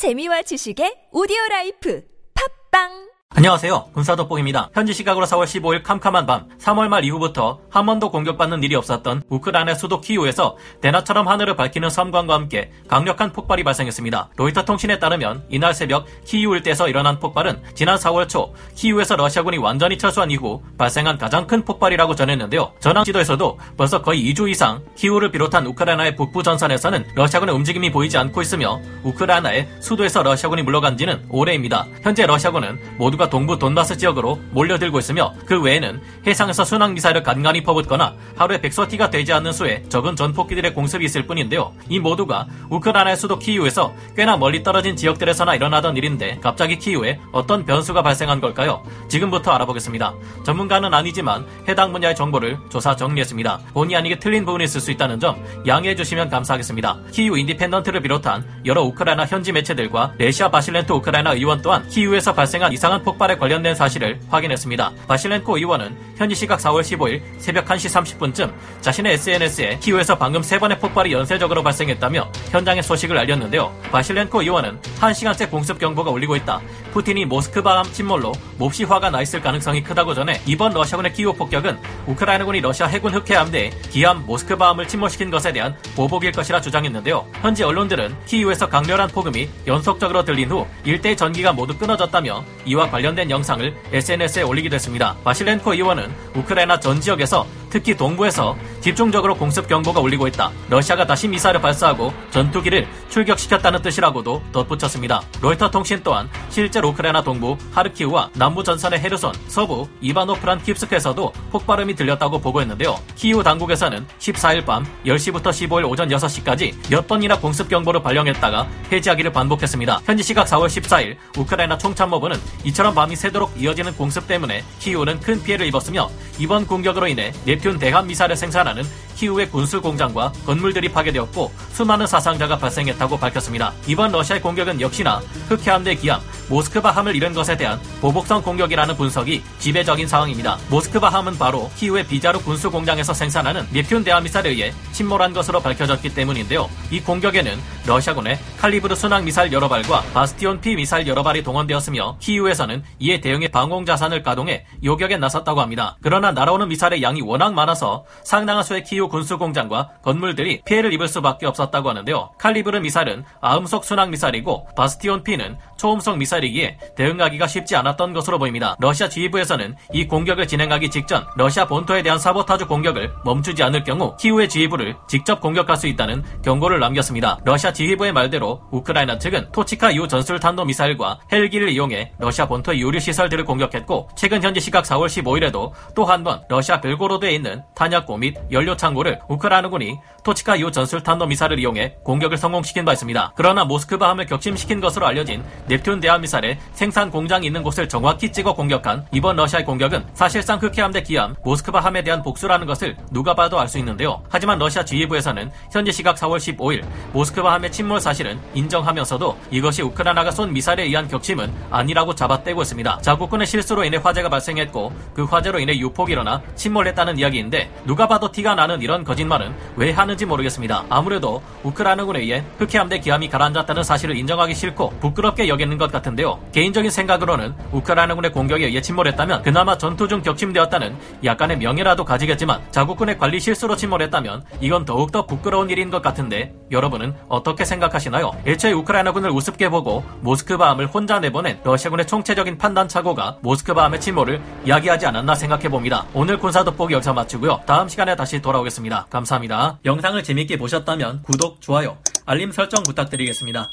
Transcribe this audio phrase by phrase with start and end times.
[0.00, 2.00] 재미와 지식의 오디오 라이프.
[2.32, 3.09] 팟빵
[3.40, 3.86] 안녕하세요.
[3.94, 4.68] 군사돋보기입니다.
[4.74, 9.72] 현지 시각으로 4월 15일 캄캄한 밤, 3월 말 이후부터 한 번도 공격받는 일이 없었던 우크라이나
[9.72, 14.28] 수도 키우에서 대낮처럼 하늘을 밝히는 섬광과 함께 강력한 폭발이 발생했습니다.
[14.36, 19.96] 로이터 통신에 따르면 이날 새벽 키우 일대에서 일어난 폭발은 지난 4월 초 키우에서 러시아군이 완전히
[19.96, 22.74] 철수한 이후 발생한 가장 큰 폭발이라고 전했는데요.
[22.78, 28.42] 전황 지도에서도 벌써 거의 2주 이상 키우를 비롯한 우크라이나의 북부 전선에서는 러시아군의 움직임이 보이지 않고
[28.42, 31.86] 있으며 우크라이나의 수도에서 러시아군이 물러간 지는 오래입니다.
[32.02, 37.62] 현재 러시아군은 모두 모두가 동부 돈바스 지역으로 몰려들고 있으며 그 외에는 해상에서 순항 미사일을 간간히
[37.62, 41.72] 퍼붓거나 하루에 백 sortie가 되지 않는 수의 적은 전폭기들의 공습이 있을 뿐인데요.
[41.88, 48.02] 이 모두가 우크라이나의 수도 키이우에서 꽤나 멀리 떨어진 지역들에서나 일어나던 일인데 갑자기 키이우에 어떤 변수가
[48.02, 48.82] 발생한 걸까요?
[49.08, 50.14] 지금부터 알아보겠습니다.
[50.44, 53.60] 전문가는 아니지만 해당 분야의 정보를 조사 정리했습니다.
[53.72, 56.98] 본의 아니게 틀린 부분이 있을 수 있다는 점 양해해 주시면 감사하겠습니다.
[57.12, 63.02] Kyiv Independent를 비롯한 여러 우크라이나 현지 매체들과 레시아 바실렌코 우크라이나 의원 또한 키이우에서 발생한 이상한
[63.10, 64.92] 폭발에 관련된 사실을 확인했습니다.
[65.08, 70.78] 바실렌코 의원은 현지 시각 4월 15일 새벽 1시 30분쯤 자신의 SNS에 키우에서 방금 세 번의
[70.78, 73.74] 폭발이 연쇄적으로 발생했다며 현장의 소식을 알렸는데요.
[73.90, 76.60] 바실렌코 의원은 1시간째 공습 경보가 울리고 있다.
[76.92, 82.60] 푸틴이 모스크바함 침몰로 몹시 화가 나 있을 가능성이 크다고 전해 이번 러시아군의 키우 폭격은 우크라이나군이
[82.60, 87.26] 러시아 해군 흑해함대에 기함 모스크바함을 침몰시킨 것에 대한 보복일 것이라 주장했는데요.
[87.40, 93.30] 현지 언론들은 키우에서 강렬한 폭음이 연속적으로 들린 후 일대의 전기가 모두 끊어졌다며 이와 관련 된
[93.30, 95.16] 영상을 SNS에 올리기도 했습니다.
[95.24, 100.50] 바실렌코 의원은 우크라이나 전 지역에서 특히 동부에서 집중적으로 공습 경보가 울리고 있다.
[100.68, 105.22] 러시아가 다시 미사일을 발사하고 전투기를 출격시켰다는 뜻이라고도 덧붙였습니다.
[105.40, 112.40] 로이터 통신 또한 실제 우크라이나 동부 하르키우와 남부 전선의 헤르손, 서부 이바노프란 킵스크에서도 폭발음이 들렸다고
[112.40, 112.98] 보고했는데요.
[113.14, 120.00] 키우 당국에서는 14일 밤 10시부터 15일 오전 6시까지 몇 번이나 공습 경보를 발령했다가 해지하기를 반복했습니다.
[120.04, 125.66] 현지 시각 4월 14일 우크라이나 총참모부는 이처럼 밤이 새도록 이어지는 공습 때문에 키우는 큰 피해를
[125.66, 128.82] 입었으며 이번 공격으로 인해 네튠 대함 미사일을 생산하는
[129.16, 133.72] 키우의 군수 공장과 건물들이 파괴되었고 수많은 사상자가 발생했다고 밝혔습니다.
[133.86, 140.08] 이번 러시아의 공격은 역시나 흑해함대 기함 모스크바 함을 잃은 것에 대한 보복성 공격이라는 분석이 지배적인
[140.08, 140.58] 상황입니다.
[140.68, 146.12] 모스크바 함은 바로 키우의 비자르 군수 공장에서 생산하는 넵튠 대함 미사일에 의해 침몰한 것으로 밝혀졌기
[146.12, 146.68] 때문인데요.
[146.90, 147.56] 이 공격에는
[147.86, 153.48] 러시아군의 칼리브르 순항 미사일 여러 발과 바스티온 P 미사일 여러 발이 동원되었으며 키우에서는 이에 대응해
[153.48, 155.96] 방공 자산을 가동해 요격에 나섰다고 합니다.
[156.02, 161.46] 그러나 날아오는 미사일의 양이 워낙 많아서 상당한 수의 키우 군수 공장과 건물들이 피해를 입을 수밖에
[161.46, 162.30] 없었다고 하는데요.
[162.38, 168.76] 칼리브르 미사일은 아음속 순항 미사일이고 바스티온 P는 초음속 미사일이기에 대응하기가 쉽지 않았던 것으로 보입니다.
[168.80, 174.50] 러시아 지휘부에서는 이 공격을 진행하기 직전 러시아 본토에 대한 사보타주 공격을 멈추지 않을 경우 키우의
[174.50, 177.38] 지휘부를 직접 공격할 수 있다는 경고를 남겼습니다.
[177.46, 183.00] 러시아 지휘부의 말대로 우크라이나 측은 토치카 이후 전술 탄도 미사일과 헬기를 이용해 러시아 본토의 유류
[183.00, 188.36] 시설들을 공격했고 최근 현지 시각 4월 15일에도 또 한 번 러시아 벨고로드에 있는 탄약고 및
[188.52, 193.32] 연료 창고를 우크라이나군이 토치카 이후 전술 탄도 미사일을 이용해 공격을 성공시킨 바 있습니다.
[193.36, 199.06] 그러나 모스크바함을 격침시킨 것으로 알려진 넵튠 대함 미사일의 생산 공장이 있는 곳을 정확히 찍어 공격한
[199.12, 203.70] 이번 러시아의 공격은 사실상 흑해함 대 기함 모스크바 함에 대한 복수라는 것을 누가 봐도 알
[203.70, 204.20] 수 있는데요.
[204.28, 210.52] 하지만 러시아 지휘부에서는 현지 시각 4월 15일 모스크바 함의 침몰 사실은 인정하면서도 이것이 우크라이나가 쏜
[210.52, 212.98] 미사일에 의한 격침은 아니라고 잡아떼고 있습니다.
[213.00, 218.56] 자국군의 실수로 인해 화재가 발생했고 그 화재로 인해 유폭이 일어나 침몰했다는 이야기인데 누가 봐도 티가
[218.56, 220.86] 나는 이런 거짓말은 왜 하는지 모르겠습니다.
[220.90, 226.38] 아무래도 우크라이나군에 의해 흑해함 대 기함이 가라앉았다는 사실을 인정하기 싫고 부끄럽게 여기 는 것 같은데요.
[226.52, 233.40] 개인적인 생각으로는 우크라이나군의 공격에 의해 침몰했다면 그나마 전투 중 격침되었다는 약간의 명예라도 가지겠지만 자국군의 관리
[233.40, 238.30] 실수로 침몰했다면 이건 더욱더 부끄러운 일인 것 같은데 여러분은 어떻게 생각하시나요?
[238.46, 245.34] 애초에 우크라이나군을 우습게 보고 모스크바함을 혼자 내보낸 러시아군의 총체적인 판단 착오가 모스크바함의 침몰을 이야기하지 않았나
[245.34, 246.06] 생각해봅니다.
[246.14, 247.60] 오늘 군사 돋보기 여기서 마치고요.
[247.66, 249.06] 다음 시간에 다시 돌아오겠습니다.
[249.10, 249.78] 감사합니다.
[249.84, 251.96] 영상을 재밌게 보셨다면 구독, 좋아요,
[252.26, 253.70] 알림 설정 부탁드리겠습니다.